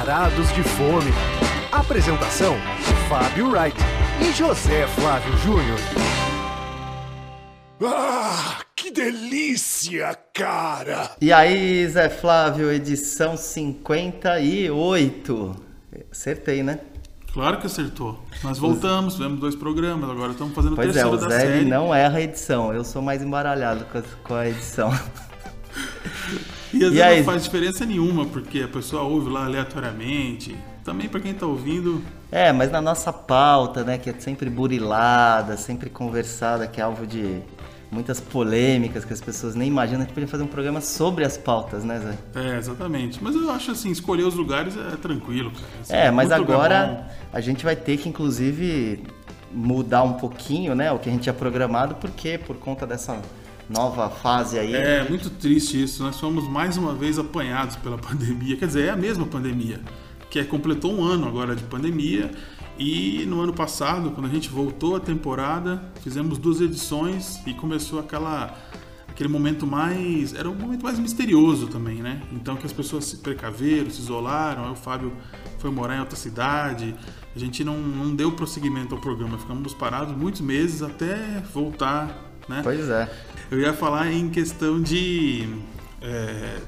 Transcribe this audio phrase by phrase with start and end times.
[0.00, 1.12] Varados de Fome.
[1.70, 2.56] Apresentação:
[3.06, 3.76] Fábio Wright
[4.22, 5.78] e José Flávio Júnior.
[7.84, 11.10] Ah, que delícia, cara!
[11.20, 15.56] E aí, Zé Flávio, edição 58.
[16.10, 16.80] Acertei, né?
[17.34, 18.24] Claro que acertou.
[18.42, 21.40] Nós voltamos, fizemos dois programas, agora estamos fazendo o Pois é, terceiro o da Zé
[21.40, 21.66] série.
[21.66, 22.72] não erra a edição.
[22.72, 24.90] Eu sou mais embaralhado com a, com a edição.
[26.72, 27.18] E às E vezes aí?
[27.18, 30.56] não faz diferença nenhuma, porque a pessoa ouve lá aleatoriamente.
[30.84, 32.02] Também para quem tá ouvindo,
[32.32, 37.06] É, mas na nossa pauta, né, que é sempre burilada, sempre conversada, que é alvo
[37.06, 37.42] de
[37.90, 41.36] muitas polêmicas que as pessoas nem imaginam, a gente podia fazer um programa sobre as
[41.36, 42.18] pautas, né, Zé?
[42.34, 43.22] é, exatamente.
[43.22, 45.72] Mas eu acho assim, escolher os lugares é tranquilo, cara.
[45.80, 49.04] Assim, É, mas agora a gente vai ter que, inclusive,
[49.50, 53.20] mudar um pouquinho, né, o que a gente tinha programado, porque por conta dessa
[53.70, 54.74] nova fase aí.
[54.74, 56.02] É muito triste isso.
[56.02, 58.56] Nós fomos mais uma vez apanhados pela pandemia.
[58.56, 59.80] Quer dizer, é a mesma pandemia,
[60.28, 62.30] que é, completou um ano agora de pandemia.
[62.78, 68.00] E no ano passado, quando a gente voltou à temporada, fizemos duas edições e começou
[68.00, 68.56] aquela
[69.08, 72.22] aquele momento mais era um momento mais misterioso também, né?
[72.32, 74.64] Então que as pessoas se precaveram, se isolaram.
[74.64, 75.12] Aí o Fábio
[75.58, 76.94] foi morar em outra cidade.
[77.36, 82.60] A gente não, não deu prosseguimento ao programa, ficamos parados muitos meses até voltar, né?
[82.62, 83.10] Pois é.
[83.50, 85.48] Eu ia falar em questão de.
[86.02, 86.58] é,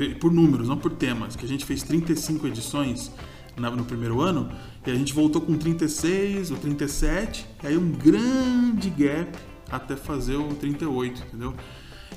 [0.00, 1.34] é, por números, não por temas.
[1.36, 3.10] Que a gente fez 35 edições
[3.56, 4.50] na- no primeiro ano
[4.86, 9.30] e a gente voltou com 36 ou 37, e aí um grande gap
[9.70, 11.54] até fazer o 38, entendeu?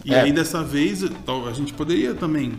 [0.03, 0.21] E É.
[0.21, 2.53] aí dessa vez, a gente poderia também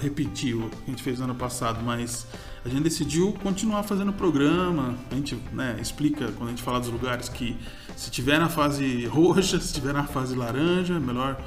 [0.00, 2.26] repetir o que a gente fez no ano passado, mas
[2.68, 4.94] a gente decidiu continuar fazendo o programa.
[5.10, 7.56] A gente né, explica quando a gente fala dos lugares que
[7.96, 11.40] se tiver na fase roxa, se tiver na fase laranja, melhor.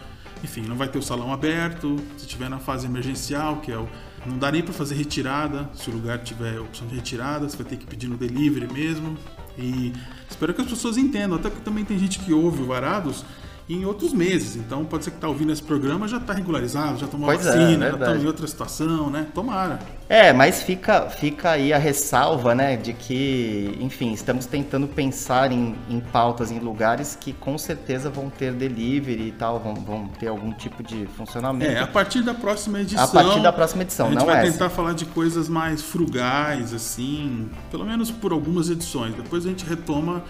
[0.44, 1.98] Enfim, não vai ter o salão aberto.
[2.18, 3.88] Se tiver na fase emergencial, que é o.
[4.26, 5.70] Não dá nem para fazer retirada.
[5.74, 9.18] Se o lugar tiver opção de retirada, você vai ter que pedir no delivery mesmo.
[9.58, 9.94] E
[10.30, 13.24] espero que as pessoas entendam, até porque também tem gente que ouve o Varados
[13.70, 14.56] em outros meses.
[14.56, 17.52] Então pode ser que tá ouvindo esse programa já tá regularizado, já tomou Pois é,
[17.52, 18.14] vacina, já verdade.
[18.14, 19.28] tá em outra situação, né?
[19.34, 19.80] Tomara.
[20.10, 25.74] É, mas fica, fica aí a ressalva, né, de que, enfim, estamos tentando pensar em,
[25.90, 30.28] em pautas, em lugares que com certeza vão ter delivery e tal, vão, vão ter
[30.28, 31.72] algum tipo de funcionamento.
[31.72, 33.02] É, a partir da próxima edição.
[33.02, 34.52] A partir da próxima edição, a gente não vai essa.
[34.52, 39.16] tentar falar de coisas mais frugais, assim, pelo menos por algumas edições.
[39.16, 40.24] Depois a gente retoma,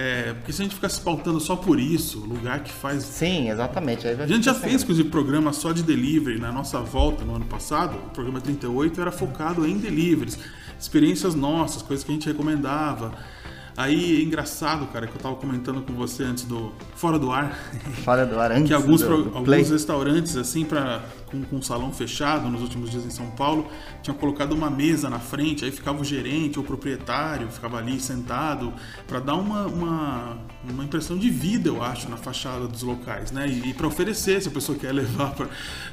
[0.00, 3.50] é, porque se a gente ficar se pautando só por isso, lugar que faz Sim,
[3.50, 4.06] exatamente.
[4.06, 7.96] A gente já fez, inclusive, programa só de delivery na nossa volta no ano passado.
[7.96, 10.38] O programa 38 era focado em deliveries,
[10.78, 13.12] experiências nossas, coisas que a gente recomendava.
[13.78, 17.56] Aí é engraçado, cara, que eu tava comentando com você antes do Fora do Ar,
[18.02, 21.92] Fora do ar antes que alguns, do, do alguns restaurantes, assim, pra, com, com salão
[21.92, 23.68] fechado nos últimos dias em São Paulo,
[24.02, 28.00] tinham colocado uma mesa na frente, aí ficava o gerente ou o proprietário, ficava ali
[28.00, 28.72] sentado,
[29.06, 33.46] para dar uma, uma, uma impressão de vida, eu acho, na fachada dos locais, né?
[33.46, 35.36] E, e para oferecer, se a pessoa quer levar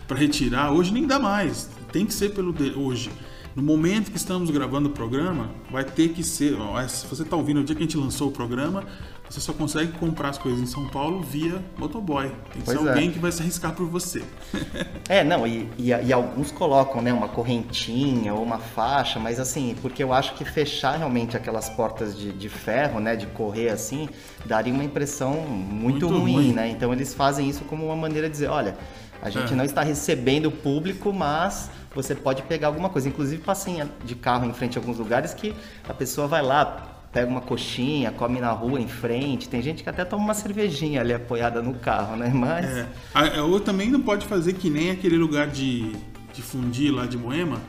[0.07, 3.11] para retirar, hoje nem dá mais, tem que ser pelo de, hoje.
[3.55, 6.55] No momento que estamos gravando o programa, vai ter que ser.
[6.59, 8.83] ó, Se você está ouvindo o dia que a gente lançou o programa,
[9.29, 12.27] você só consegue comprar as coisas em São Paulo via motoboy.
[12.51, 12.89] Tem que Pois ser é.
[12.89, 14.23] alguém que vai se arriscar por você.
[15.07, 19.75] É, não, e, e, e alguns colocam, né, uma correntinha ou uma faixa, mas assim,
[19.79, 24.09] porque eu acho que fechar realmente aquelas portas de, de ferro, né, de correr assim,
[24.47, 26.53] daria uma impressão muito, Muito ruim, ruim.
[26.53, 26.69] né?
[26.69, 28.75] Então eles fazem isso como uma maneira de dizer, olha,
[29.21, 29.55] a gente É.
[29.55, 33.07] não está recebendo o público, mas você pode pegar alguma coisa.
[33.07, 35.53] Inclusive passei de carro em frente a alguns lugares que
[35.87, 39.47] a pessoa vai lá, pega uma coxinha, come na rua em frente.
[39.47, 42.29] Tem gente que até toma uma cervejinha ali apoiada no carro, né?
[42.33, 43.41] Mas É.
[43.41, 45.93] Ou também não pode fazer que nem aquele lugar de,
[46.33, 47.59] de fundir lá de Moema.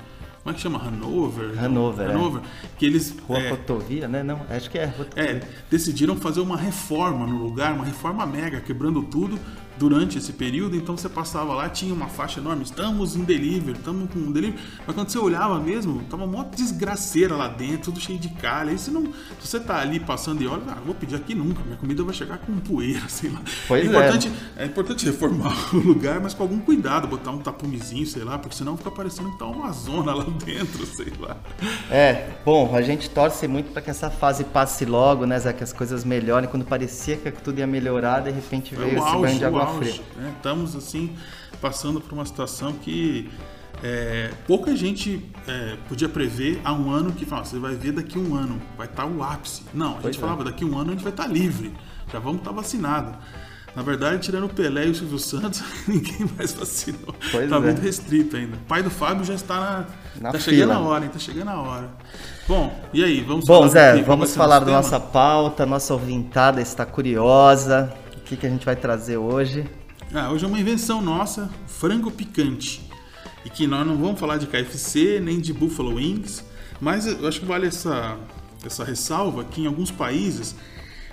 [0.42, 0.78] Como é que chama?
[0.80, 1.58] Hanover?
[1.60, 2.12] Hanover, é.
[2.12, 2.40] Hanover.
[2.78, 3.16] Que eles.
[3.26, 4.22] Rua é, Rotovia, né?
[4.22, 5.24] Não, acho que é Rotovia.
[5.24, 9.38] É, decidiram fazer uma reforma no lugar, uma reforma mega, quebrando tudo
[9.78, 10.76] durante esse período.
[10.76, 14.62] Então você passava lá, tinha uma faixa enorme, estamos em delivery, estamos com delivery.
[14.86, 18.70] Mas quando você olhava mesmo, tava uma desgraceira lá dentro, tudo cheio de calha.
[18.70, 19.04] Aí você não.
[19.40, 22.14] Se você tá ali passando e olha, ah, vou pedir aqui nunca, minha comida vai
[22.14, 23.40] chegar com poeira, sei lá.
[23.68, 23.88] Pois é é.
[23.88, 24.64] importante, é.
[24.64, 28.76] importante reformar o lugar, mas com algum cuidado, botar um tapumezinho, sei lá, porque senão
[28.76, 31.36] fica parecendo que tá uma zona lá dentro, sei lá.
[31.90, 35.52] É, bom, a gente torce muito para que essa fase passe logo, né, Zé?
[35.52, 36.48] Que as coisas melhorem.
[36.48, 39.65] Quando parecia que tudo ia melhorar, de repente É veio o esse banho de água
[39.66, 40.32] auge, né?
[40.36, 41.16] Estamos assim
[41.60, 43.30] passando por uma situação que
[43.82, 48.18] é, pouca gente é, podia prever há um ano que fala, você vai ver daqui
[48.18, 49.62] a um ano, vai estar o ápice.
[49.74, 50.20] Não, a Pois gente é.
[50.20, 51.72] falava daqui a um ano a gente vai estar livre,
[52.12, 53.16] já vamos estar vacinado.
[53.74, 57.14] Na verdade, tirando o Pelé e o Silvio Santos, ninguém mais vacinou.
[57.30, 57.60] Pois tá é.
[57.60, 58.56] muito restrito ainda.
[58.56, 59.86] O pai do Fábio já está na.
[60.18, 60.56] Na tá fila.
[60.56, 61.10] chegando a hora, hein?
[61.12, 61.90] Tá chegando a hora.
[62.48, 63.20] Bom, e aí?
[63.20, 65.66] Vamos Bom, falar Zé, vamos falar da nossa pauta.
[65.66, 67.92] Nossa ouvintada está curiosa.
[68.26, 69.64] O que, que a gente vai trazer hoje?
[70.12, 72.90] Ah, hoje é uma invenção nossa, frango picante.
[73.44, 76.42] E que nós não vamos falar de KFC nem de Buffalo Wings,
[76.80, 78.16] mas eu acho que vale essa,
[78.64, 80.56] essa ressalva que em alguns países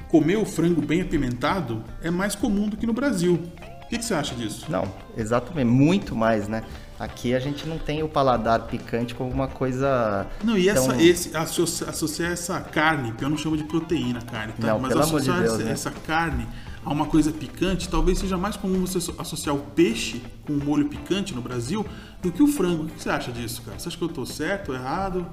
[0.08, 3.40] comer o frango bem apimentado é mais comum do que no Brasil.
[3.84, 4.66] O que, que você acha disso?
[4.68, 6.64] Não, exatamente, muito mais, né?
[7.00, 10.26] Aqui a gente não tem o paladar picante como uma coisa.
[10.44, 14.20] Não, e essa, tão- esse, associa- associar essa carne, que eu não chamo de proteína
[14.24, 14.66] carne, tá?
[14.66, 15.72] Não, mas pelo amor de associar Deus, essa, né?
[15.72, 16.48] essa carne
[16.86, 20.64] a uma coisa picante, talvez seja mais comum você asso- associar o peixe com o
[20.64, 21.86] molho picante no Brasil
[22.22, 22.84] do que o frango.
[22.84, 23.80] O que você acha disso, cara?
[23.80, 25.26] Você acha que eu tô certo errado?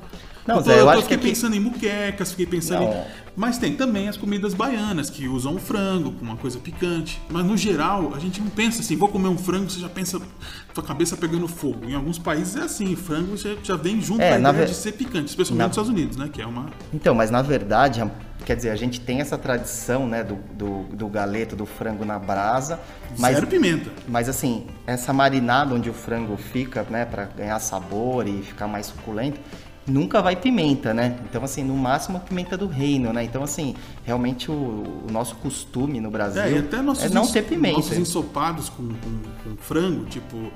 [0.47, 2.83] Não, eu, tô, Zé, eu eu acho fiquei que aqui- pensando em muquecas, fiquei pensando
[2.85, 2.93] Não.
[2.93, 3.05] em...
[3.37, 7.21] Mas tem também as comidas baianas que usam o frango com uma coisa picante.
[7.31, 10.21] Mas no geral, a gente não pensa assim, vou comer um frango, você já pensa,
[10.75, 11.85] sua cabeça pegando fogo.
[11.85, 14.67] Em alguns países é assim, frango já, já vem junto É, com a ideia ve-
[14.67, 16.29] de ser picante, especialmente na- nos Estados Unidos, né?
[16.33, 16.67] Que é uma.
[16.93, 18.11] Então, mas na verdade, a-
[18.51, 22.19] quer dizer, a gente tem essa tradição, né, do, do, do galeto, do frango na
[22.19, 22.81] brasa.
[23.17, 23.89] Mas, Zero pimenta.
[24.09, 28.87] mas assim, essa marinada onde o frango fica, né, para ganhar sabor e ficar mais
[28.87, 29.39] suculento,
[29.87, 31.17] nunca vai pimenta, né?
[31.29, 33.23] Então, assim, no máximo a pimenta do reino, né?
[33.23, 37.43] Então, assim, realmente o, o nosso costume no Brasil É, até nossos, é não ter
[37.45, 37.77] pimenta.
[37.77, 40.51] nossos ensopados com, com- com frango, tipo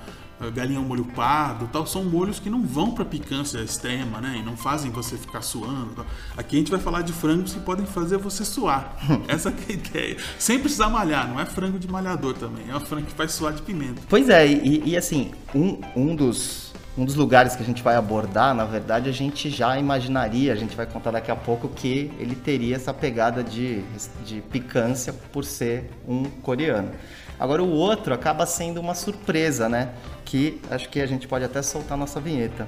[0.50, 4.36] galinha ao molho pardo tal, são molhos que não vão pra picância extrema, né?
[4.38, 5.94] E não fazem você ficar suando.
[5.94, 6.06] tal.
[6.36, 8.96] Aqui a gente vai falar de frangos que podem fazer você suar.
[9.28, 10.16] Essa que é a ideia.
[10.38, 13.52] Sem precisar malhar, não é frango de malhador também, é um frango que faz suar
[13.52, 14.02] de pimenta.
[14.08, 17.96] Pois é, e, e, assim, um, um, dos, um dos lugares que a gente vai
[17.96, 22.10] abordar, na verdade, a gente já imaginaria, a gente vai contar daqui a pouco, que
[22.18, 23.82] ele teria essa pegada de,
[24.24, 26.90] de picância por ser um coreano.
[27.38, 29.90] Agora, o outro acaba sendo uma surpresa, né?
[30.24, 32.66] Que acho que a gente pode até soltar nossa vinheta.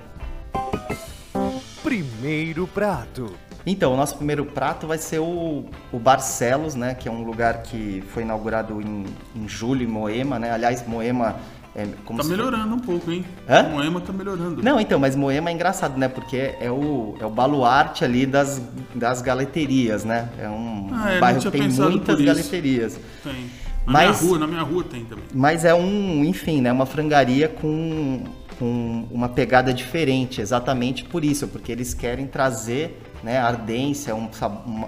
[1.82, 3.32] Primeiro prato.
[3.64, 6.94] Então, o nosso primeiro prato vai ser o, o Barcelos, né?
[6.94, 9.04] Que é um lugar que foi inaugurado em,
[9.34, 10.50] em julho em Moema, né?
[10.52, 11.36] Aliás, Moema
[11.74, 13.24] é como Tá se- melhorando um pouco, hein?
[13.48, 13.64] Hã?
[13.64, 14.62] Moema tá melhorando.
[14.62, 16.08] Não, então, mas Moema é engraçado, né?
[16.08, 18.60] Porque é o, é o baluarte ali das,
[18.94, 20.28] das galeterias, né?
[20.38, 23.00] É um Ah, é, não bairro que tem muitas galeterias.
[23.22, 23.50] Tem.
[23.86, 25.24] Na Mas- minha rua, na minha rua tem também.
[25.32, 26.72] Mas é um, enfim, né?
[26.72, 28.24] Uma frangaria com,
[28.58, 34.28] com uma pegada diferente, exatamente por isso, porque eles querem trazer né, ardência, um,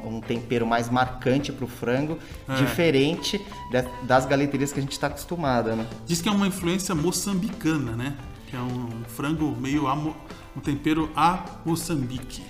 [0.05, 2.19] um, tempero mais marcante pro frango,
[2.49, 2.55] É.
[2.55, 3.41] diferente
[3.73, 5.87] de- das galeterias que a gente está acostumado, né?
[6.07, 8.15] Diz que é uma influência moçambicana, né?
[8.47, 12.43] Que é um frango meio a um tempero a Moçambique.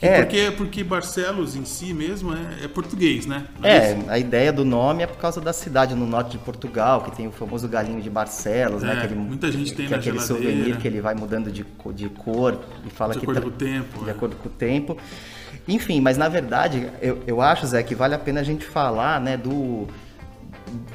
[0.00, 0.22] É.
[0.22, 3.46] Porque, porque Barcelos em si mesmo é, é português, né?
[3.58, 4.10] Não É, isso?
[4.10, 7.26] a ideia do nome é por causa da cidade no norte de Portugal, que tem
[7.26, 8.92] o famoso galinho de Barcelos, né?
[8.92, 10.20] É, Aquele, muita gente tem que na é aquele geladeira.
[10.20, 11.64] souvenir que ele vai mudando de,
[11.94, 14.12] de cor e fala De que acordo tra- com o tempo, De é.
[14.12, 14.98] acordo com o tempo.
[15.66, 19.20] Enfim, mas na verdade, eu, eu acho, Zé, que vale a pena a gente falar,
[19.20, 19.88] né, do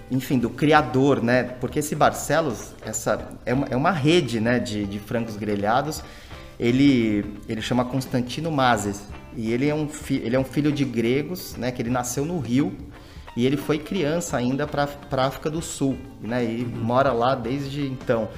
[0.09, 1.43] enfim, do criador, né?
[1.43, 6.03] Porque esse Barcelos, essa é uma, é uma rede, né, de, de frangos grelhados.
[6.61, 9.01] Ele ele chama Constantino Mazes
[9.35, 11.71] e ele é um ele é um filho de gregos, né?
[11.71, 12.71] Que ele nasceu no Rio
[13.35, 16.45] e ele foi criança ainda para para África do Sul, né?
[16.45, 18.29] E mora lá desde então.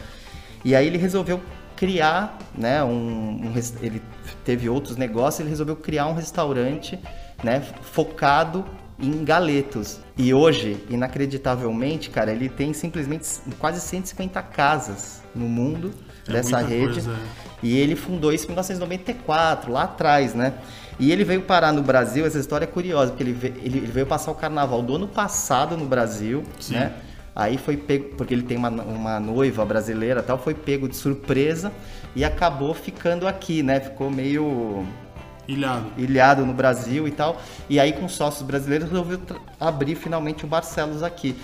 [0.63, 1.41] E aí ele resolveu
[1.75, 2.81] criar, né?
[2.81, 4.01] Um, um ele
[4.45, 6.97] teve outros negócios, ele resolveu criar um restaurante,
[7.43, 7.61] né?
[7.81, 8.63] Focado
[8.97, 9.99] em galetos.
[10.17, 13.27] E hoje, inacreditavelmente, cara, ele tem simplesmente
[13.59, 15.91] quase 150 casas no mundo
[16.27, 16.93] É dessa rede.
[17.01, 17.52] coisa, é.
[17.63, 20.53] E ele fundou isso em 1994, lá atrás, né?
[20.99, 24.05] E ele veio parar no Brasil, essa história é curiosa, porque ele veio, ele, veio
[24.05, 26.73] passar o carnaval do ano passado no Brasil, Sim.
[26.75, 26.93] né?
[27.35, 30.95] Aí foi pego, porque ele tem uma, uma noiva brasileira e tal, foi pego de
[30.95, 31.71] surpresa
[32.15, 33.79] e acabou ficando aqui, né?
[33.79, 34.85] Ficou meio
[35.47, 35.87] Ilhado.
[35.97, 37.41] ilhado no Brasil e tal.
[37.67, 39.19] E aí, com sócios brasileiros, resolveu
[39.59, 41.35] abrir finalmente o Barcelos aqui.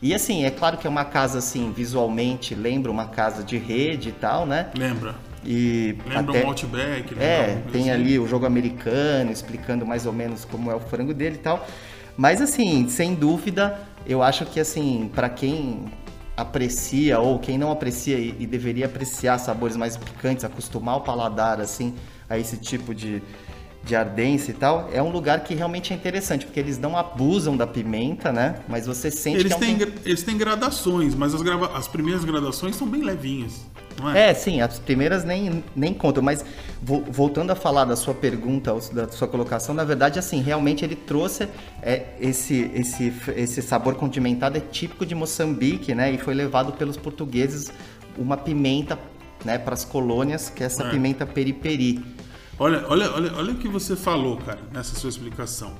[0.00, 4.10] E assim, é claro que é uma casa assim, visualmente lembra uma casa de rede
[4.10, 4.70] e tal, né?
[4.76, 5.14] Lembra?
[5.44, 7.14] E Lembra até- um Outback?
[7.18, 7.90] é, coisa tem assim?
[7.90, 11.66] ali o jogo americano, explicando mais ou menos como é o frango dele e tal.
[12.16, 15.84] Mas assim, sem dúvida, eu acho que assim, para quem
[16.36, 21.60] aprecia ou quem não aprecia e, e deveria apreciar sabores mais picantes, acostumar o paladar
[21.60, 21.94] assim
[22.28, 23.22] a esse tipo de,
[23.84, 27.56] de ardência e tal, é um lugar que realmente é interessante, porque eles não abusam
[27.56, 28.56] da pimenta, né?
[28.68, 31.76] Mas você sente Eles que é um têm, tem- eles têm gradações, mas as, grava-
[31.76, 33.66] as primeiras gradações são bem levinhas.
[34.14, 34.30] É?
[34.30, 36.44] É, sim, as primeiras nem, nem contam, mas
[36.82, 40.96] vo- voltando a falar da sua pergunta, da sua colocação, na verdade, assim, realmente ele
[40.96, 41.48] trouxe
[41.82, 46.12] é, esse, esse, esse sabor condimentado, é típico de Moçambique, né?
[46.12, 47.70] E foi levado pelos portugueses
[48.18, 48.98] uma pimenta
[49.44, 50.90] né, para as colônias, que é essa É.
[50.90, 52.04] pimenta periperi.
[52.58, 55.74] Olha, olha, olha, olha o que você falou, cara, nessa sua explicação.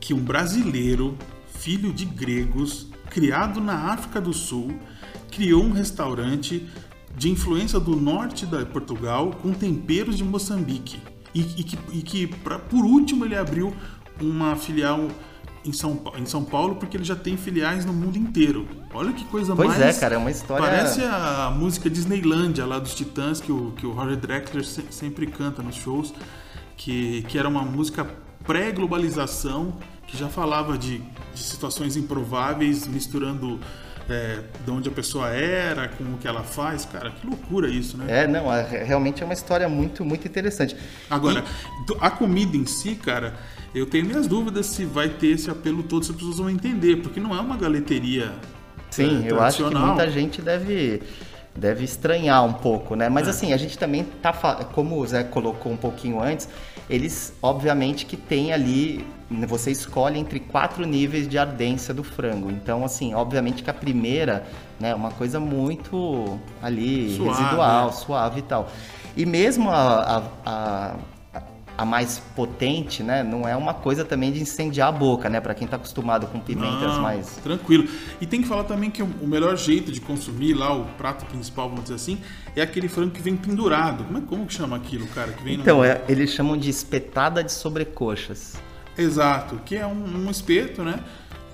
[0.00, 1.16] Que um brasileiro,
[1.58, 4.72] filho de gregos, criado na África do Sul,
[5.30, 6.66] criou um restaurante
[7.16, 11.00] de influência do norte da Portugal com temperos de Moçambique.
[11.34, 13.74] E, e que, e que pra- por último, ele abriu
[14.20, 15.08] uma filial
[15.64, 18.66] em São, em São Paulo, porque ele já tem filiais no mundo inteiro.
[18.94, 19.80] Olha que coisa Pois mais...
[19.96, 23.86] é, cara, é uma história- Parece a música Disneylândia lá dos Titãs que o, que
[23.86, 26.14] o Roger Drexler se- sempre canta nos shows,
[26.76, 28.06] que, que era uma música
[28.46, 29.74] pré-globalização,
[30.06, 30.98] que já falava de,
[31.34, 33.60] de situações improváveis, misturando
[34.12, 36.84] é, de onde a pessoa era com o que ela faz.
[36.84, 38.04] Cara, que loucura isso, né?
[38.08, 40.76] É, não, é- realmente é uma história muito, muito interessante.
[41.08, 41.44] Agora,
[41.86, 43.34] do- a comida em si, cara,
[43.74, 46.96] eu tenho minhas dúvidas se vai ter esse apelo todo, se as pessoas vão entender,
[46.96, 48.32] porque não é uma galeteria
[48.90, 51.00] Sim, é, eu acho que muita gente deve,
[51.56, 53.06] deve estranhar um pouco, né?
[53.06, 53.08] É.
[53.08, 54.32] Mas assim, a gente também tá,
[54.72, 56.48] como o Zé colocou um pouquinho antes,
[56.88, 59.04] eles obviamente que tem ali,
[59.48, 62.50] você escolhe entre quatro níveis de ardência do frango.
[62.50, 64.44] Então, assim, obviamente que a primeira,
[64.78, 67.92] né, é uma coisa muito ali Suave, residual, né?
[67.92, 68.68] suave e tal.
[69.16, 70.94] E mesmo a, a, a-
[71.80, 75.54] a mais potente, né, não é uma coisa também de incendiar a boca, né, para
[75.54, 77.88] quem tá acostumado com pimentas Não, mais Tranquilo.
[78.20, 81.70] E tem que falar também que o melhor jeito de consumir lá o prato principal,
[81.70, 82.18] vamos dizer assim,
[82.54, 84.04] é aquele frango que vem pendurado.
[84.04, 85.32] Como, é, como que chama aquilo, cara?
[85.32, 88.56] Que vem no- Então, é- eles chamam de espetada de sobrecoxas.
[88.98, 91.00] Exato, que é um, um espeto, né?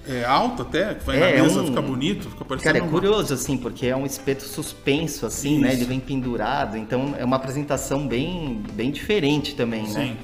[0.09, 2.83] É alto até, que vai É, na mesa, um- fica bonito, fica parecendo Cara, é
[2.83, 5.69] uma- curioso, assim, porque é um espeto suspenso, assim, né?
[5.69, 5.79] Isso.
[5.79, 9.89] Ele vem pendurado, então é uma apresentação bem, bem diferente também, né?
[9.89, 10.17] Sim.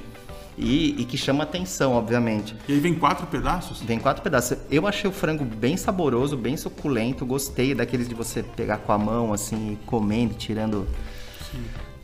[0.57, 2.55] E, e que chama atenção, obviamente.
[2.69, 3.81] E aí vem quatro pedaços?
[3.81, 4.59] Vem quatro pedaços.
[4.71, 7.25] Eu achei o frango bem saboroso, bem suculento.
[7.25, 10.87] Gostei daqueles de você pegar com a mão, assim, comendo, tirando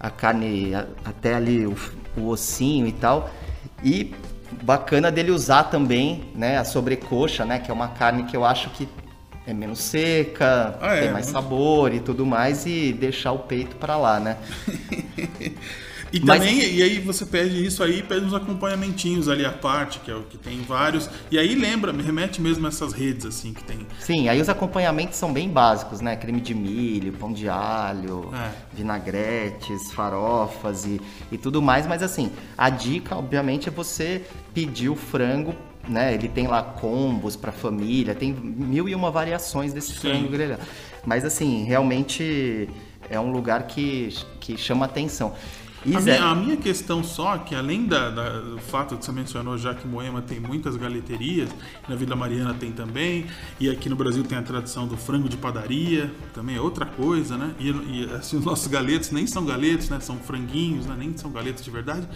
[0.00, 0.72] a carne
[1.04, 1.76] até ali, o,
[2.16, 3.30] o ossinho e tal.
[3.84, 4.14] E
[4.62, 8.70] bacana dele usar também, né, a sobrecoxa, né, que é uma carne que eu acho
[8.70, 8.88] que
[9.46, 13.38] é menos seca, Ah, é, tem mais muito- sabor e tudo mais, e deixar o
[13.40, 14.36] peito para lá, né?
[16.12, 19.98] E Mas- também, e aí você pede isso aí, pede uns acompanhamentinhos ali à parte,
[20.00, 21.08] que é o que tem vários.
[21.30, 23.86] E aí lembra, me remete mesmo a essas redes assim que tem.
[24.00, 26.16] Sim, aí os acompanhamentos são bem básicos, né?
[26.16, 28.50] Creme de milho, pão de alho, É.
[28.72, 31.00] vinagretes, farofas e,
[31.30, 31.86] e tudo mais.
[31.86, 34.22] Mas assim, a dica, obviamente, é você
[34.54, 35.54] pedir o frango,
[35.88, 36.14] né?
[36.14, 39.98] Ele tem lá combos para família, tem mil e uma variações desse Sim.
[40.00, 40.62] frango grelhado.
[41.04, 42.68] Mas assim, realmente
[43.10, 45.34] é um lugar que, que chama atenção.
[45.84, 49.56] A minha, a minha questão só, que além da- da- do fato que você mencionou
[49.56, 51.48] já que Moema tem muitas galeterias,
[51.88, 53.26] na Vila Mariana tem também,
[53.60, 57.36] e aqui no Brasil tem a tradição do frango de padaria, também é outra coisa,
[57.36, 57.52] né?
[57.60, 60.00] E, e, assim, os nossos galetos nem são galetos, né?
[60.00, 60.96] São franguinhos, né?
[60.98, 62.08] nem são galetos de verdade.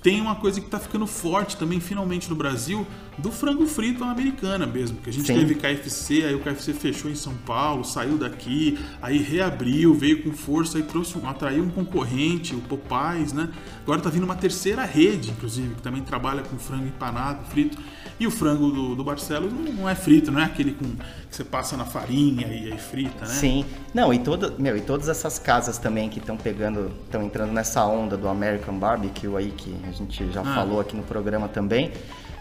[0.00, 2.86] Tem uma coisa que tá ficando forte também, finalmente, no Brasil,
[3.18, 4.98] do frango frito à americana mesmo.
[4.98, 5.34] Que a gente Sim.
[5.34, 10.32] teve KFC, aí o KFC fechou em São Paulo, saiu daqui, aí reabriu, veio com
[10.32, 13.48] força e trouxe um, atraiu um concorrente, o Popeyes, né?
[13.82, 17.76] Agora tá vindo uma terceira rede, inclusive, que também trabalha com frango empanado, frito.
[18.20, 20.96] E o frango do, do Barcelos não, não é frito, não é aquele com, que
[21.36, 23.32] você passa na farinha e aí frita, né?
[23.32, 23.64] Sim.
[23.94, 27.84] Não, e, toda, meu, e todas essas casas também que estão pegando, estão entrando nessa
[27.86, 30.54] onda do American Barbecue aí, que a gente já Ah.
[30.56, 31.92] falou aqui no programa também,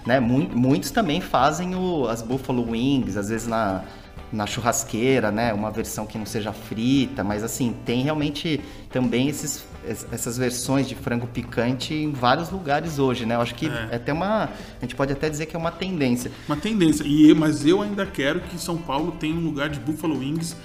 [0.05, 0.19] né?
[0.19, 3.84] Mu- muitos também fazem o, as Buffalo Wings, às vezes na,
[4.34, 5.53] na churrasqueira, né?
[5.53, 9.65] Uma versão que não seja frita, mas assim, tem realmente também esses, es-
[10.12, 13.36] essas versões de frango picante em vários lugares hoje, né?
[13.36, 13.88] Eu acho que É.
[13.91, 14.46] é até uma.
[14.46, 14.50] A
[14.82, 16.32] gente pode até dizer que é uma tendência.
[16.48, 17.03] Uma tendência.
[17.06, 20.56] E, mas eu ainda quero que São Paulo tenha um lugar de Buffalo Wings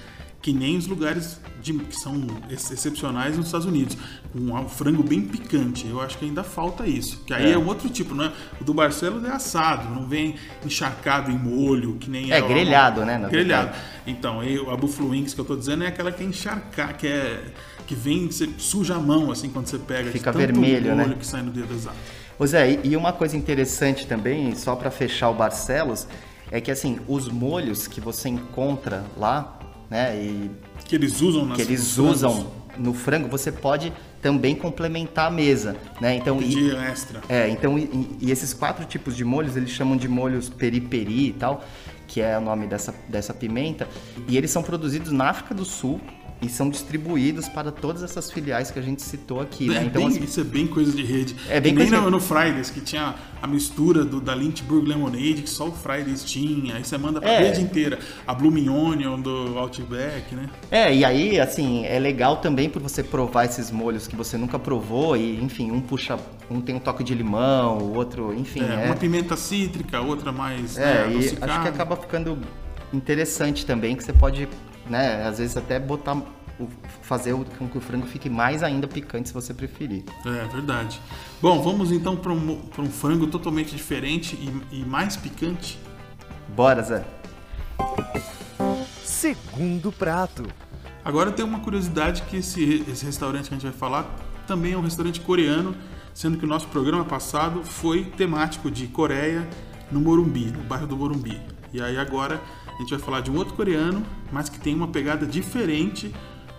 [0.41, 3.95] que nem os lugares de- que são ex- excepcionais nos Estados Unidos.
[4.33, 5.87] Com um frango bem picante.
[5.87, 7.23] Eu acho que ainda falta isso.
[7.25, 7.57] Que aí é, É.
[7.57, 8.29] um outro tipo, né?
[8.59, 13.05] O do Barcelos é assado, não vem encharcado em molho, que nem É, o- grelhado,
[13.05, 13.67] né, na Grelhado.
[13.71, 13.85] verdade.
[14.05, 17.07] Então, eu- a Buffalo Wings que eu tô dizendo é aquela que é encharcar, que
[17.07, 17.41] é.
[17.85, 20.11] Que vem, você suja a mão assim quando você pega.
[20.11, 21.03] Fica vermelho, né?
[21.03, 21.97] molho que sai no dedo exato.
[22.39, 26.07] Ô Zé, e uma coisa interessante também, só para fechar o Barcelos,
[26.51, 29.59] é que assim, os molhos que você encontra lá,
[29.89, 30.51] né, e
[30.85, 35.75] Que eles usam nas que eles usam no frango, você pode também complementar a mesa,
[36.01, 36.15] né?
[36.15, 37.21] Então, e- extra.
[37.29, 41.33] é, então, e, e esses quatro tipos de molhos, eles chamam de molhos periperi e
[41.33, 41.63] tal,
[42.07, 43.87] que é o nome dessa, dessa pimenta,
[44.27, 45.99] e eles são produzidos na África do Sul,
[46.43, 49.69] e são distribuídos para todas essas filiais que a gente citou aqui.
[49.69, 49.83] É né?
[49.85, 51.35] Então, bem- assim, isso é bem coisa de rede.
[51.49, 55.41] É bem nem coisa no, no Fridays, que tinha a mistura do, da Lynchburg Lemonade,
[55.43, 56.75] que só o Fridays tinha.
[56.75, 57.39] Aí você manda pra É.
[57.43, 57.99] rede inteira.
[58.27, 60.49] A Blooming Onion do Outback, né?
[60.71, 64.57] É, e aí, assim, é legal também por você provar esses molhos que você nunca
[64.59, 66.17] provou e, enfim, um puxa,
[66.49, 68.85] um tem um toque de limão, o outro, enfim, É, é.
[68.85, 72.37] Uma pimenta cítrica, outra mais É, né, e acho que acaba ficando
[72.93, 74.47] interessante também, que você pode,
[74.89, 76.15] né, às vezes até botar,
[76.59, 76.67] o-
[77.01, 80.03] fazer o- com que o frango fique mais ainda picante se você preferir.
[80.25, 80.99] É, verdade.
[81.41, 84.35] Bom, vamos então para um, um frango totalmente diferente
[84.71, 85.79] e, e mais picante.
[86.55, 87.03] Bora, Zé.
[89.03, 90.43] Segundo prato.
[91.03, 94.15] Agora tem uma curiosidade que esse, esse restaurante que a gente vai falar
[94.47, 95.75] também é um restaurante coreano,
[96.13, 99.47] sendo que o nosso programa passado foi temático de Coreia
[99.91, 101.39] no Morumbi, no bairro do Morumbi.
[101.73, 102.41] E aí agora
[102.75, 106.13] a gente vai falar de um outro coreano, mas que tem uma pegada diferente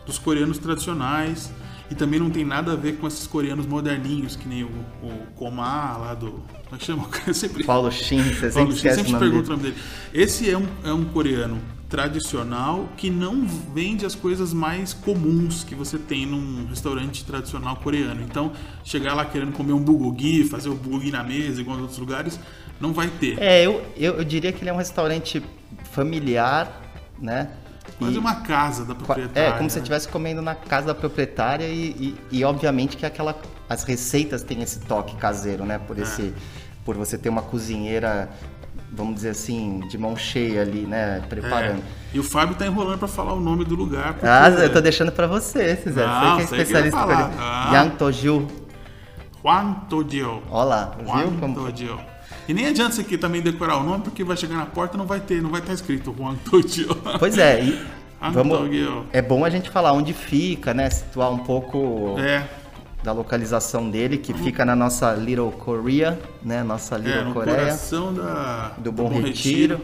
[0.06, 1.50] dos coreanos tradicionais
[1.90, 4.68] e também não tem nada a ver com esses coreanos moderninhos, que nem o,
[5.02, 6.30] o Komar lá do...
[6.64, 7.08] Como é que chama?
[7.26, 7.64] Eu sempre...
[7.64, 9.38] Paulo Shin, você Paulo sempre Shin, sempre dele.
[9.38, 9.76] o nome dele.
[10.12, 15.74] Esse é um, é um coreano tradicional que não vende as coisas mais comuns que
[15.74, 18.22] você tem num restaurante tradicional coreano.
[18.22, 18.52] Então,
[18.82, 22.40] chegar lá querendo comer um bulgogi, fazer o bulgogi na mesa, igual nos outros lugares,
[22.80, 23.40] não vai ter.
[23.40, 25.40] É, eu, eu, eu diria que ele é um restaurante
[25.94, 26.80] familiar,
[27.18, 27.48] né?
[27.98, 29.48] Quase E- uma casa da proprietária.
[29.48, 29.82] É, como se você né?
[29.82, 33.36] estivesse comendo na casa da proprietária e, e, e, obviamente que aquela
[33.68, 35.76] as receitas têm esse toque caseiro, né?
[35.76, 35.78] É.
[35.78, 36.34] Por esse
[36.84, 38.28] por você ter uma cozinheira,
[38.92, 41.78] vamos dizer assim, de mão cheia ali, né, preparando.
[41.78, 41.82] É.
[42.12, 44.12] E o Fábio tá enrolando pra falar o nome do lugar.
[44.12, 46.06] porque- Ah, eu tô deixando pra você, Zé.
[46.06, 46.98] Não, você que é especialista.
[47.00, 47.30] ia falar.
[47.38, 47.70] Ah.
[47.74, 48.46] Yang Toju.
[49.42, 50.42] Juan Todio.
[50.50, 51.54] Ó lá, viu Juan como...
[51.54, 51.98] Todio.
[52.48, 54.98] E nem adianta você aqui também decorar o nome, porque vai chegar na porta e
[54.98, 56.94] não vai ter, não vai estar escrito Juan Todio.
[57.18, 57.80] Pois é, e
[58.32, 58.58] vamos...
[58.58, 59.06] Antogyo.
[59.12, 60.88] É bom a gente falar onde fica, né?
[60.90, 62.46] Situar um pouco É,
[63.02, 66.62] da localização dele, que fica na nossa Little Korea, né?
[66.62, 67.56] Nossa Little é, no Coreia.
[67.58, 69.80] coração da, Do Bom Retiro.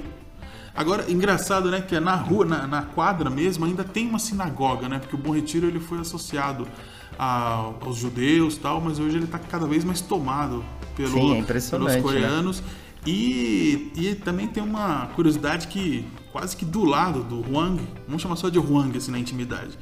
[0.75, 4.89] Agora, engraçado, né, que é na rua, na, na quadra mesmo, ainda tem uma sinagoga,
[4.89, 4.99] né?
[4.99, 6.67] Porque o Bom Retiro ele foi associado
[7.19, 10.65] a- aos judeus tal, mas hoje ele está cada vez mais tomado
[11.09, 12.63] pelo, Sim, é impressionante, pelos coreanos.
[13.07, 18.37] E, e também tem uma curiosidade que quase que do lado do Huang, vamos chamar
[18.37, 19.79] só de Huang assim na intimidade,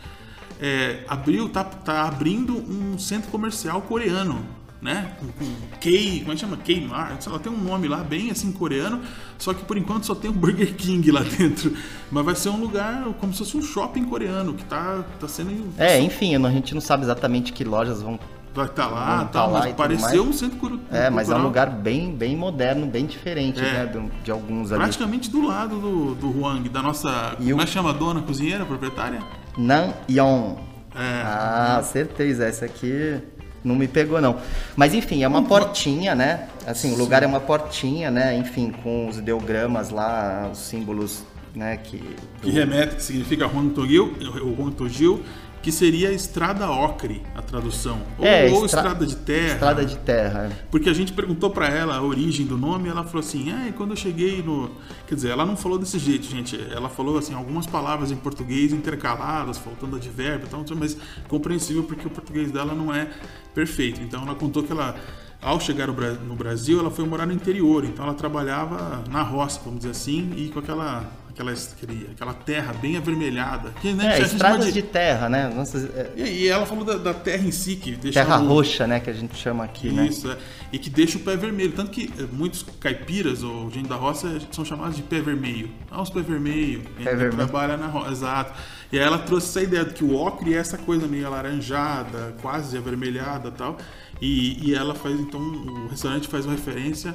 [0.60, 4.44] é, abriu, tá, tá abrindo um centro comercial coreano,
[4.80, 5.16] né?
[5.18, 6.56] Com, com K, como é que chama?
[6.56, 9.00] K-Mart, sei lá, tem um nome lá bem assim coreano,
[9.36, 11.76] só que por enquanto só tem um Burger King lá dentro.
[12.10, 15.72] Mas vai ser um lugar como se fosse um shopping coreano, que tá, tá sendo.
[15.76, 18.18] É, enfim, a gente não sabe exatamente que lojas vão.
[18.58, 21.38] Vai estar lá, tá, tá lá mas pareceu um centro curu- É, mas é um
[21.38, 21.42] cultural.
[21.42, 23.62] lugar bem, bem moderno, bem diferente, É.
[23.72, 23.86] né?
[23.86, 24.80] do- De alguns ali.
[24.82, 27.36] Praticamente do lado do, do Huang, da nossa.
[27.38, 29.20] E como o- é que chama a dona cozinheira, proprietária?
[29.56, 30.56] Nan Yon.
[30.94, 31.22] É.
[31.24, 32.46] Ah, certeza.
[32.46, 33.18] Essa aqui
[33.62, 34.36] não me pegou, não.
[34.74, 36.48] Mas enfim, é uma portinha, né?
[36.66, 38.36] Assim, o lugar é uma portinha, né?
[38.36, 41.22] Enfim, com os ideogramas lá, os símbolos,
[41.54, 41.76] né?
[41.76, 42.02] Que,
[42.42, 45.22] Que remete, que significa Huang Togil, o Huang Togil,
[45.62, 48.00] que seria estrada ocre, a tradução.
[48.18, 49.52] Ou, É, ou estra- estrada de terra.
[49.54, 50.50] Estrada de terra.
[50.70, 53.68] Porque a gente perguntou pra ela a origem do nome e ela falou assim: ah,
[53.68, 54.70] e quando eu cheguei no.
[55.06, 56.58] Quer dizer, ela não falou desse jeito, gente.
[56.72, 60.96] Ela falou assim, algumas palavras em português intercaladas, faltando advérbio e tal, mas
[61.28, 63.08] compreensível porque o português dela não é
[63.54, 64.00] perfeito.
[64.00, 64.94] Então ela contou que ela.
[65.40, 69.78] Ao chegar no Brasil, ela foi morar no interior, então ela trabalhava na roça, vamos
[69.78, 73.70] dizer assim, e com aquela, aquela, aquele- aquela terra bem avermelhada.
[73.80, 75.48] Que, né, É, estradas chama de terra, né?
[75.54, 78.46] Nossa, é, E, e ela falou da, da terra em si, que deixa terra o-
[78.48, 78.98] roxa, né?
[79.00, 80.06] Que a gente chama aqui, né?
[80.06, 80.36] isso, é.
[80.72, 81.72] E que deixa o pé vermelho.
[81.72, 85.70] Tanto que eh, muitos caipiras ou gente da roça são chamados de pé vermelho.
[85.90, 86.82] Ah, os pé vermelho.
[87.02, 87.36] Pé vermelho.
[87.36, 88.10] trabalha na roça.
[88.10, 88.52] Exato.
[88.92, 92.34] E aí ela trouxe essa ideia de que o ocre é essa coisa meio alaranjada,
[92.42, 93.76] quase avermelhada e tal.
[94.20, 97.14] E, e ela faz, então, o restaurante faz uma referência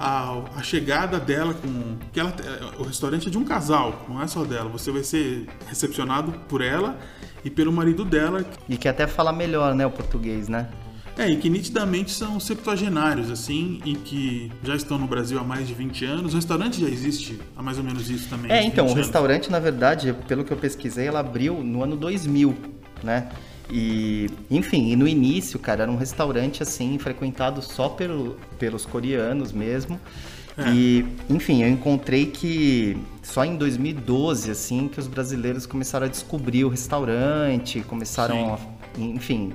[0.00, 1.96] à, à chegada dela com.
[2.12, 2.34] Que ela,
[2.78, 4.70] o restaurante é de um casal, não é só dela.
[4.70, 6.98] Você vai ser recepcionado por ela
[7.44, 9.86] e pelo marido dela, E que até fala melhor, né?
[9.86, 10.68] O português, né?
[11.18, 15.68] é, e que nitidamente são septuagenários, assim, e que já estão no Brasil há mais
[15.68, 16.32] de 20 anos.
[16.32, 18.50] O restaurante já existe há mais ou menos isso também.
[18.50, 19.06] É, então, 20 o anos.
[19.06, 22.56] restaurante, na verdade, pelo que eu pesquisei, ela abriu no ano 2000,
[23.02, 23.28] né?
[23.72, 29.52] E, enfim, e no início, cara, era um restaurante, assim, frequentado só pelo, pelos coreanos
[29.52, 29.98] mesmo.
[30.58, 30.68] É.
[30.70, 36.64] E, enfim, eu encontrei que só em 2012, assim, que os brasileiros começaram a descobrir
[36.64, 38.58] o restaurante, começaram a,
[39.00, 39.52] enfim...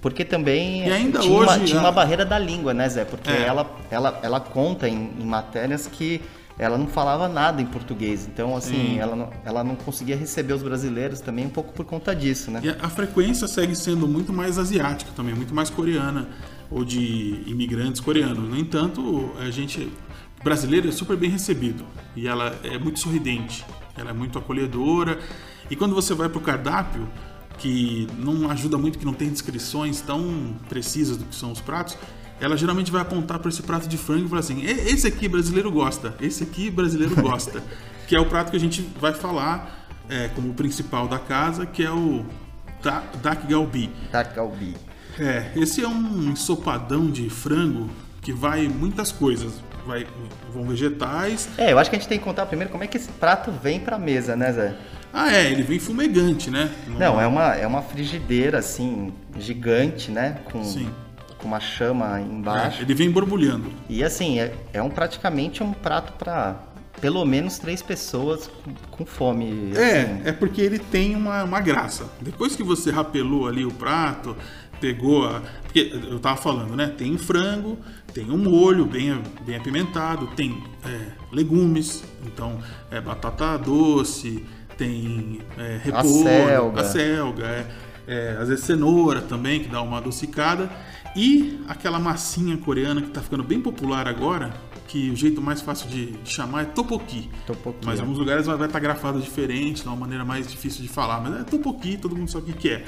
[0.00, 3.06] Porque também E ainda tinha, uma, hoje, tinha a- uma barreira da língua, né, Zé?
[3.06, 3.46] Porque É.
[3.46, 6.20] ela, ela, ela conta em, em matérias que
[6.58, 8.26] ela não falava nada em português.
[8.26, 8.98] Então, assim, Sim.
[8.98, 12.60] ela não, ela não conseguia receber os brasileiros também um pouco por conta disso, né?
[12.62, 16.28] E a, a frequência segue sendo muito mais asiática também, muito mais coreana
[16.70, 18.48] ou de imigrantes coreanos.
[18.48, 19.90] No entanto, a gente
[20.42, 23.64] brasileiro é super bem recebido e ela é muito sorridente,
[23.96, 25.18] ela é muito acolhedora.
[25.70, 27.08] E quando você vai para o cardápio,
[27.58, 31.96] que não ajuda muito, que não tem descrições tão precisas do que são os pratos,
[32.40, 35.28] ela geralmente vai apontar para esse prato de frango e falar assim: "E- esse aqui
[35.28, 37.62] brasileiro gosta, esse aqui brasileiro gosta,
[38.06, 41.82] que é o prato que a gente vai falar é, como principal da casa, que
[41.84, 42.24] é o
[42.82, 43.90] da- dak galbi.
[44.12, 44.74] Takalbi.
[45.18, 47.88] É, esse é um ensopadão de frango
[48.20, 49.62] que vai muitas coisas.
[49.86, 50.06] Vai,
[50.52, 51.48] vão vegetais.
[51.58, 53.52] É, eu acho que a gente tem que contar primeiro como é que esse prato
[53.52, 54.74] vem pra mesa, né, Zé?
[55.12, 56.70] Ah, é, ele vem fumegante, né?
[56.88, 60.38] Não, é uma, é uma frigideira, assim, gigante, né?
[60.50, 60.88] Com, Sim.
[61.44, 62.80] Com uma chama embaixo.
[62.80, 63.70] É, ele vem borbulhando.
[63.86, 66.56] E assim, é, é um praticamente um prato pra
[67.00, 68.50] pelo menos três pessoas
[68.90, 69.72] com, fome.
[69.72, 69.82] assim.
[69.82, 72.06] É, é porque ele tem uma, uma graça.
[72.18, 74.34] Depois que você rapelou ali o prato,
[74.80, 75.42] pegou a.
[75.64, 76.94] Porque eu tava falando, né?
[76.96, 77.76] Tem frango,
[78.14, 82.58] tem um molho bem, bem apimentado, tem é, legumes, então
[82.90, 84.42] é batata doce,
[84.78, 86.80] tem é, repolho, selga.
[86.80, 87.66] a selga, é,
[88.06, 90.70] é, às vezes cenoura também, que dá uma adocicada.
[91.16, 94.52] E aquela massinha coreana que tá ficando bem popular agora,
[94.94, 97.28] que o jeito mais fácil de, de chamar é topoki.
[97.46, 97.98] Tteokbokki, Mas é.
[97.98, 101.20] em alguns lugares vai estar grafado diferente, de uma maneira mais difícil de falar.
[101.20, 102.84] Mas é topoki, todo mundo sabe o que, que é.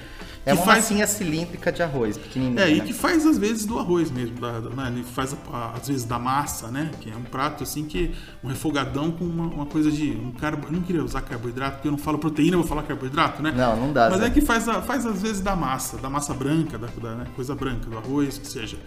[0.46, 2.62] É que uma faz, massinha cilíndrica de arroz, pequenininha.
[2.62, 2.84] É, e né?
[2.84, 4.36] que faz às vezes do arroz mesmo.
[4.40, 4.92] da- da- né?
[4.94, 5.36] Ele faz
[5.74, 6.92] às vezes da massa, né?
[7.00, 8.14] Que é um prato assim que.
[8.44, 10.12] Um refogadão com uma, uma coisa de.
[10.12, 12.84] Um carbo, eu não queria usar carboidrato, porque eu não falo proteína, eu vou falar
[12.84, 13.50] carboidrato, né?
[13.56, 16.32] Não, não dá, Mas é que faz, a- faz às vezes da massa, da massa
[16.32, 17.26] branca, da, da, né?
[17.34, 18.78] coisa branca, do arroz, que seja.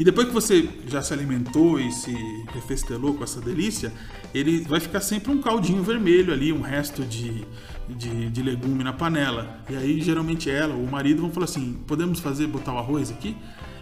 [0.00, 2.10] E depois que você já se alimentou e se
[2.54, 3.92] refestelou com essa delícia,
[4.32, 7.44] ele vai ficar sempre um caldinho vermelho ali, um resto de,
[7.86, 9.58] de, de legume na panela.
[9.68, 13.10] E aí geralmente ela ou o marido vão falar assim: podemos fazer, botar o arroz
[13.10, 13.36] aqui?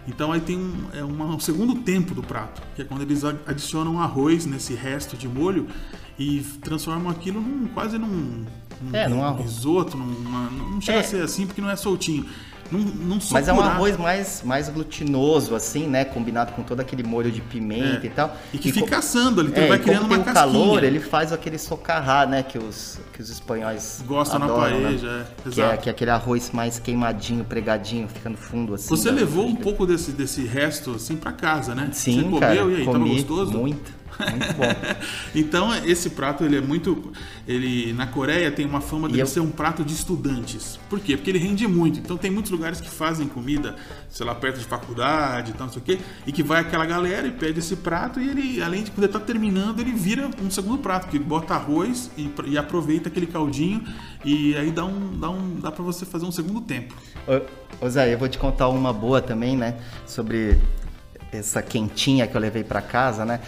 [0.09, 3.23] Então aí tem um, é uma- um segundo tempo do prato, que é quando eles
[3.23, 5.67] adicionam arroz nesse resto de molho
[6.17, 8.43] e transformam aquilo num, quase num,
[8.81, 11.01] num É, num risoto, numa, não chega É.
[11.01, 12.25] a ser assim porque não é soltinho.
[12.71, 16.05] Não, não Mas é um arroz mais, mais glutinoso, assim, né?
[16.05, 18.07] Combinado com todo aquele molho de pimenta É.
[18.07, 18.35] e tal.
[18.53, 20.33] E que co- fica assando então É, vai e criando uma tem o casquinha.
[20.53, 22.43] calor, ele faz aquele socarrá, né?
[22.43, 25.25] Que os, que os espanhóis Gostam na adoram, paeja, né?
[25.25, 25.81] é, Que é, exato.
[25.83, 28.87] que é aquele arroz mais queimadinho, pregadinho, fica no fundo, assim.
[28.89, 31.89] Você da- levou um pouco desse, desse resto assim pra casa, né?
[31.91, 32.55] Sim, Você comeu cara.
[32.55, 33.51] e aí, tava comi gostoso?
[33.57, 33.91] Muito,
[34.31, 34.63] muito bom.
[35.35, 37.11] então esse prato ele é muito,
[37.47, 40.79] ele na Coreia tem uma fama de eu- ser um prato de estudantes.
[40.89, 41.15] Por quê?
[41.15, 41.99] Porque ele rende muito.
[41.99, 43.75] Então tem muitos lugares que fazem comida,
[44.09, 47.27] sei lá, perto de faculdade tal, não sei o quê, e que vai aquela galera
[47.27, 50.79] e pede esse prato e ele, além de poder estar terminando, ele vira um segundo
[50.79, 53.83] prato, que bota arroz e, e aproveita aquele caldinho
[54.25, 56.93] e aí dá um, dá um, dá para você fazer um segundo tempo.
[57.27, 59.77] Ô, ô Zé, eu vou te contar uma boa também, né?
[60.05, 60.57] Sobre
[61.31, 63.39] essa quentinha que eu levei pra casa, né?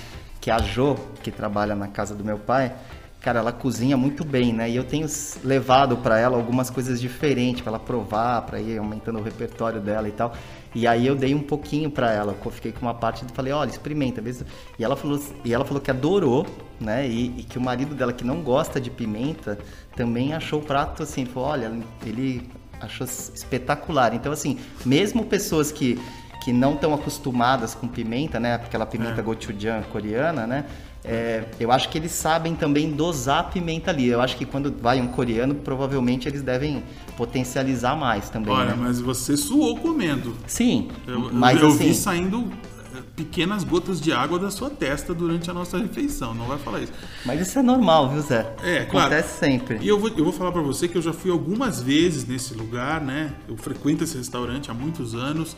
[0.41, 2.73] Que a Jo, que trabalha na casa do meu pai,
[3.21, 4.69] cara, ela cozinha muito bem, né?
[4.69, 5.07] E eu tenho
[5.43, 10.09] levado pra ela algumas coisas diferentes pra ela provar, pra ir aumentando o repertório dela
[10.09, 10.33] e tal.
[10.73, 13.53] E aí eu dei um pouquinho pra ela, eu fiquei com uma parte e falei,
[13.53, 14.35] olha, experimenta, vê.
[14.79, 16.47] E ela falou, e ela falou que adorou,
[16.79, 17.07] né?
[17.07, 19.59] E, e que o marido dela que não gosta de pimenta
[19.95, 21.71] também achou o prato assim, falou, olha,
[22.03, 22.49] ele
[22.81, 24.15] achou espetacular.
[24.15, 26.01] Então, assim, mesmo pessoas que,
[26.43, 28.55] que não estão acostumadas com pimenta, né?
[28.55, 29.23] Aquela pimenta É.
[29.23, 30.65] gochujang coreana, né?
[31.03, 34.07] é, eu acho que eles sabem também dosar a pimenta ali.
[34.07, 36.83] Eu acho que quando vai um coreano, provavelmente eles devem
[37.17, 38.77] potencializar mais também, Olha, né?
[38.79, 40.35] mas você suou comendo.
[40.45, 41.87] Sim, Eu, mas eu assim...
[41.87, 42.51] vi saindo
[42.95, 46.35] eh, pequenas gotas de água da sua testa durante a nossa refeição.
[46.35, 46.93] Não vai falar isso.
[47.25, 48.53] Mas isso é normal, viu, Zé?
[48.63, 49.07] É, claro.
[49.07, 49.79] Acontece sempre.
[49.81, 52.53] E eu vou, eu vou falar pra você que eu já fui algumas vezes nesse
[52.53, 53.31] lugar, né?
[53.47, 55.55] Eu frequento esse restaurante há muitos anos.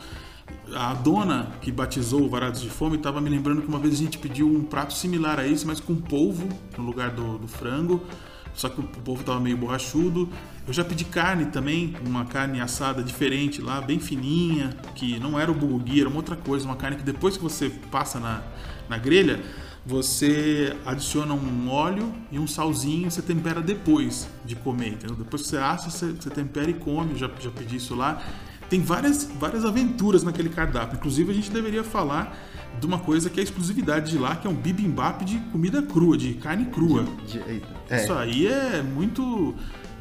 [0.75, 3.97] A dona que batizou o Varados de Fome estava me lembrando que uma vez a
[3.97, 8.01] gente pediu um prato similar a esse, mas com polvo no lugar do, do frango.
[8.53, 10.29] Só que o polvo estava meio borrachudo.
[10.67, 15.51] Eu já pedi carne também, uma carne assada diferente lá, bem fininha, que não era
[15.51, 18.41] o bulgogi, era uma outra coisa, uma carne que depois que você passa na,
[18.87, 19.43] na grelha,
[19.85, 25.15] você adiciona um óleo e um salzinho, você tempera depois de comer, entendeu?
[25.15, 28.21] Depois que você assa, você, você tempera e come, eu já, já pedi isso lá.
[28.73, 30.95] Tem várias, várias aventuras naquele cardápio.
[30.97, 32.35] Inclusive, a gente deveria falar
[32.79, 35.79] de uma coisa que é a exclusividade de lá, que é um bibimbap de comida
[35.83, 37.05] crua, de carne crua.
[37.31, 37.37] De-
[37.87, 38.01] é.
[38.03, 39.53] Isso aí é muito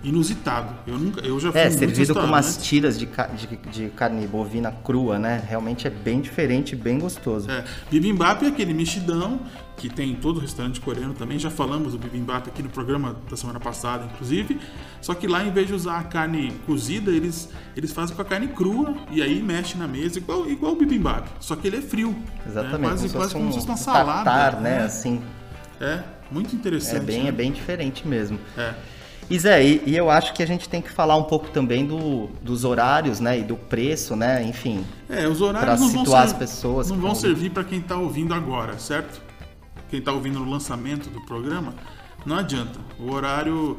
[0.05, 0.75] inusitado.
[0.87, 4.73] Eu nunca, eu já fui É, servido com umas tiras de, de, de carne bovina
[4.85, 5.43] crua, né?
[5.49, 7.51] Realmente é bem diferente, bem gostoso.
[7.51, 9.41] É, bibimbap é aquele mexidão
[9.77, 11.39] que tem em todo restaurante coreano também.
[11.39, 14.61] Já falamos do bibimbap aqui no programa da semana passada, inclusive.
[15.01, 18.25] Só que lá, em vez de usar a carne cozida, eles, eles fazem com a
[18.25, 21.27] carne crua e aí mexe na mesa, igual, igual o bibimbap.
[21.41, 22.15] Só que ele é frio.
[22.47, 22.81] Exatamente.
[22.81, 22.89] Né?
[22.89, 24.25] Quase, como se quase fosse como um se fosse uma salada.
[24.31, 24.79] tartar, né?
[24.79, 25.21] É, Assim,
[25.81, 26.97] é, muito interessante.
[26.97, 27.29] é bem, né?
[27.29, 28.39] é bem diferente mesmo.
[28.57, 28.75] É.
[29.33, 31.87] E Zé, e, e eu acho que a gente tem que falar um pouco também
[31.87, 33.39] do, dos horários, né?
[33.39, 34.43] E do preço, né?
[34.45, 34.85] Enfim.
[35.09, 37.79] É, os horários Pra não vão, situar ser- as pessoas não vão servir para quem
[37.79, 39.23] está ouvindo agora, certo?
[39.89, 41.75] Quem está ouvindo no lançamento do programa,
[42.27, 42.79] não adianta.
[42.99, 43.79] O horário,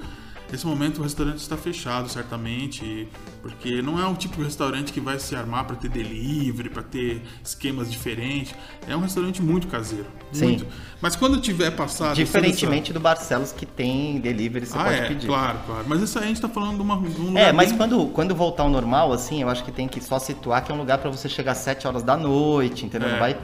[0.52, 3.08] nesse momento o restaurante está fechado, certamente,
[3.42, 6.84] porque não é um tipo de restaurante que vai se armar para ter delivery, para
[6.84, 8.54] ter esquemas diferentes.
[8.88, 10.46] É um restaurante muito caseiro, Sim.
[10.48, 10.68] muito.
[11.02, 14.82] Mas quando tiver passado Diferentemente do Barcelos, que tem delivery, você essa...
[14.82, 15.28] ah, pode é, pedir.
[15.28, 15.86] claro, claro.
[15.88, 17.78] Mas isso aí a gente está falando de, uma, de um É, lugar mas bem-
[17.78, 20.76] quando, quando voltar ao normal, assim, eu acho que tem que só situar que é
[20.76, 23.10] um lugar pra você chegar às 7 horas da noite, entendeu?
[23.10, 23.12] É.
[23.14, 23.38] Não vai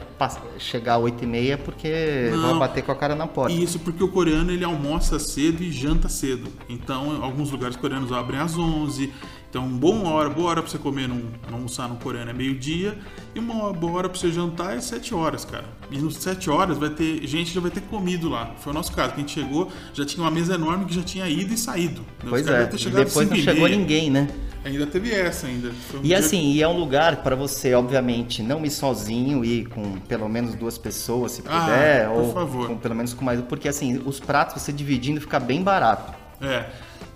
[0.58, 2.50] chegar às 8 e meia porque Não.
[2.50, 3.52] vai bater com a cara na porta.
[3.52, 6.48] Isso porque o coreano ele almoça cedo e janta cedo.
[6.68, 9.12] Então, alguns lugares coreanos abrem às 11.
[9.50, 12.96] Então, boa hora, boa hora para você comer num, almoçar no coreano é meio-dia
[13.34, 15.64] e uma boa hora para você jantar é 7 horas, cara.
[15.90, 18.54] E nos 7 horas vai ter gente que já vai ter comido lá.
[18.58, 21.02] Foi o nosso caso, que a gente chegou, já tinha uma mesa enorme que já
[21.02, 22.02] tinha ido e saído.
[22.22, 24.28] Os Pois é, e depois não 5 e chegou ninguém, né?
[24.64, 25.70] Ainda teve essa ainda.
[25.94, 29.98] Um E assim, e é um lugar pra você, obviamente, não ir sozinho, ir com
[30.06, 32.68] pelo menos duas pessoas, se Ah, puder, por ou favor.
[32.68, 36.66] com pelo menos com mais, porque assim, os pratos você dividindo fica bem barato É,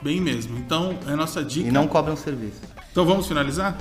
[0.02, 0.58] bem mesmo.
[0.58, 1.68] Então, é a nossa dica.
[1.68, 2.60] e não cobram serviço.
[2.90, 3.76] Então, vamos finalizar?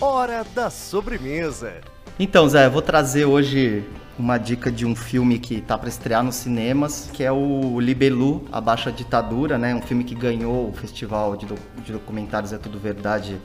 [0.00, 1.74] Hora da sobremesa.
[2.18, 3.84] Então, Zé, eu vou trazer hoje
[4.18, 8.46] uma dica de um filme que tá para estrear nos cinemas, que é o Libelu,
[8.52, 9.74] A Baixa Ditadura, né?
[9.74, 13.38] Um filme que ganhou o Festival de, do- de Documentários É Tudo Verdade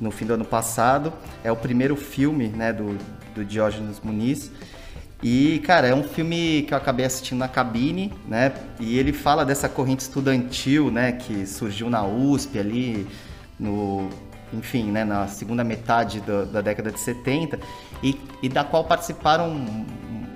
[0.00, 1.12] no fim do ano passado.
[1.44, 2.96] É o primeiro filme, né, do,
[3.34, 4.50] do Diógenes Muniz.
[5.22, 8.52] E, cara, é um filme que eu acabei assistindo na cabine, né?
[8.78, 13.06] E ele fala dessa corrente estudantil, né, que surgiu na USP ali
[13.58, 14.08] no,
[14.52, 17.58] enfim, né, na segunda metade da, da década de 70
[18.02, 19.86] e, e da qual participaram,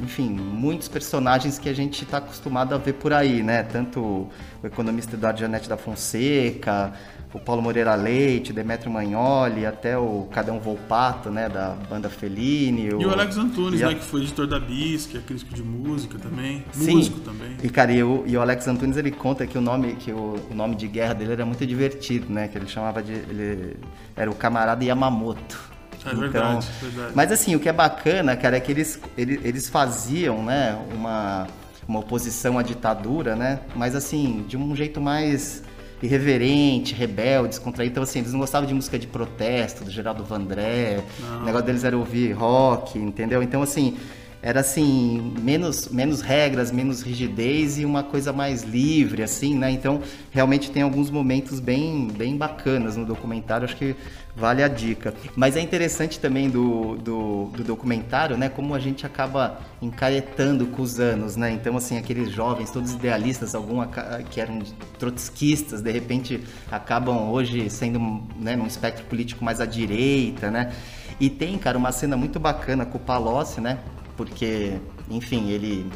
[0.02, 3.62] enfim, muitos personagens que a gente está acostumado a ver por aí, né?
[3.62, 6.92] Tanto o economista Eduardo Janete da Fonseca,
[7.32, 12.86] o Paulo Moreira Leite, o Demetrio Magnoli, até o Cadão Volpato, né, da banda Fellini.
[12.90, 15.62] E o Alex Antunes, a- né, que foi editor da Bis, que é crítico de
[15.62, 16.64] música também.
[16.72, 16.94] Sim.
[16.96, 17.56] Músico também.
[17.62, 20.36] E cara, e o, e o Alex Antunes ele conta que o nome que o,
[20.50, 22.46] o nome de guerra dele era muito divertido, né?
[22.46, 23.76] Que ele chamava de ele
[24.16, 25.73] era o camarada Yamamoto.
[26.06, 27.12] É verdade, verdade.
[27.14, 31.46] Mas assim, o que é bacana, cara, é que eles eles, eles faziam, né, uma
[31.86, 33.60] uma oposição à ditadura, né?
[33.76, 35.62] Mas assim, de um jeito mais
[36.02, 37.92] irreverente, rebelde, descontraído.
[37.92, 41.02] Então, assim, eles não gostavam de música de protesto, do Geraldo Vandré.
[41.40, 43.42] O negócio deles era ouvir rock, entendeu?
[43.42, 43.96] Então, assim,
[44.44, 49.70] era assim, menos, menos regras, menos rigidez e uma coisa mais livre, assim, né?
[49.70, 53.96] Então, realmente tem alguns momentos bem, bem bacanas no documentário, acho que
[54.36, 55.14] vale a dica.
[55.34, 58.50] Mas é interessante também do, do, do documentário, né?
[58.50, 61.50] Como a gente acaba encaretando com os anos, né?
[61.50, 63.86] Então, assim, aqueles jovens, todos idealistas, alguns
[64.28, 64.58] que eram
[64.98, 67.98] trotskistas, de repente acabam hoje sendo,
[68.38, 70.70] né, num espectro político mais à direita, né?
[71.18, 73.78] E tem, cara, uma cena muito bacana com o Palocci, né?
[74.16, 74.74] Porque,
[75.10, 75.90] enfim, ele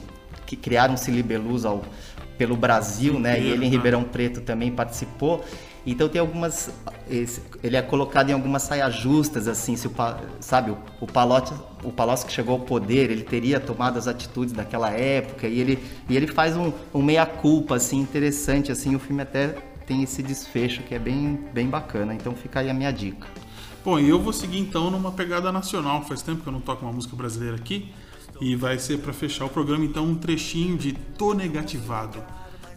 [0.46, 1.84] que criaram-se libelus ao,
[2.38, 3.38] pelo Brasil, né?
[3.38, 3.76] E ele em tá.
[3.76, 5.44] Ribeirão Preto também participou.
[5.86, 6.70] Então tem algumas,
[7.62, 9.92] ele é colocado em algumas saias justas, assim, se o,
[10.38, 14.52] sabe, o, o Palocci, o Palocci que chegou ao poder, ele teria tomado as atitudes
[14.52, 15.78] daquela época e ele,
[16.08, 19.54] e ele faz um, um meia culpa, assim, interessante, assim, o filme até
[19.86, 22.12] tem esse desfecho que é bem, bem bacana.
[22.12, 23.26] Então fica aí a minha dica.
[23.82, 26.04] Bom, e eu vou seguir então numa pegada nacional.
[26.04, 27.90] Faz tempo que eu não toco uma música brasileira aqui.
[28.40, 32.22] E vai ser para fechar o programa então um trechinho de Tô Negativado.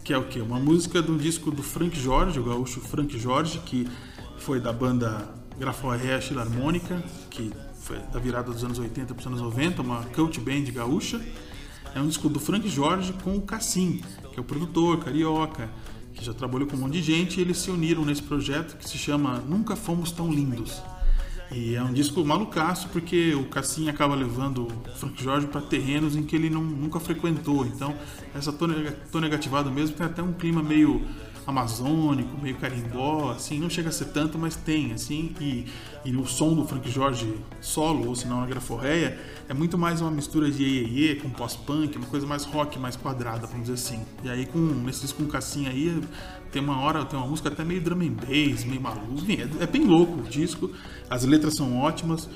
[0.03, 0.41] Que é o quê?
[0.41, 3.87] Uma música do disco do Frank Jorge, o gaúcho Frank Jorge, que
[4.39, 9.41] foi da banda Graforré Filarmônica, que foi da virada dos anos 80 para os anos
[9.41, 11.21] 90, uma cult band gaúcha.
[11.93, 15.69] É um disco do Frank Jorge com o Cassim, que é o produtor carioca,
[16.13, 18.89] que já trabalhou com um monte de gente, e eles se uniram nesse projeto que
[18.89, 20.81] se chama Nunca Fomos Tão Lindos.
[21.53, 26.15] E é um disco malucaço porque o Cassim acaba levando o Frank Jorge para terrenos
[26.15, 27.65] em que ele não, nunca frequentou.
[27.65, 27.93] Então,
[28.33, 31.05] essa tô, Nega- tô negativado mesmo tem até um clima meio
[31.45, 35.65] amazônico, meio carimbó, assim, não chega a ser tanto, mas tem, assim, e,
[36.05, 40.01] e o som do Frank Jorge solo, ou se não na graforreia, é muito mais
[40.01, 44.05] uma mistura de iê, com pós-punk, uma coisa mais rock, mais quadrada, vamos dizer assim.
[44.23, 46.01] E aí com nesse disco com Cassinha aí,
[46.51, 49.67] tem uma hora, tem uma música até meio drum and bass, meio maluco, é, é
[49.67, 50.71] bem louco o disco,
[51.09, 52.29] as letras são ótimas,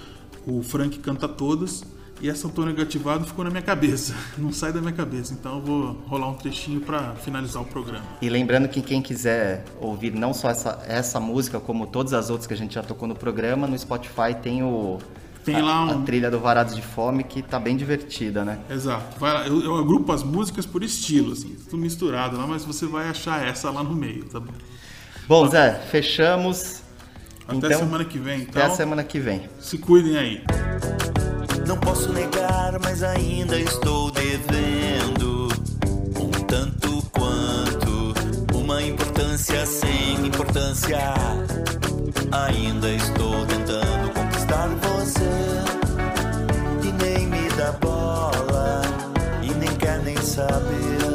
[0.45, 1.83] o Frank canta todas,
[2.21, 5.34] e essa Antônio Negativado ficou na minha cabeça, não sai da minha cabeça.
[5.34, 8.06] Então eu vou rolar um trechinho para finalizar o programa.
[8.21, 12.47] E lembrando que quem quiser ouvir não só essa, essa música, como todas as outras
[12.47, 14.99] que a gente já tocou no programa, no Spotify tem o.
[15.43, 16.01] Tem lá um...
[16.01, 18.58] a trilha do Varados de Fome que tá bem divertida, né?
[18.67, 19.19] Exato.
[19.19, 19.47] Vai lá.
[19.47, 23.45] Eu, eu agrupo as músicas por estilo, assim, tudo misturado lá, mas você vai achar
[23.45, 24.54] essa lá no meio, tá bom?
[25.28, 26.82] Bom, Zé, fechamos.
[27.47, 28.62] Até então, semana que vem, então.
[28.62, 29.47] Até a semana que vem.
[29.60, 30.43] Se cuidem aí.
[31.67, 35.47] Não posso negar, mas ainda estou devendo
[36.19, 38.13] um tanto quanto
[38.56, 40.99] uma importância sem importância.
[42.32, 45.32] Ainda estou tentando conquistar você
[46.84, 48.82] e nem me dá bola
[49.41, 51.14] e nem quer nem saber.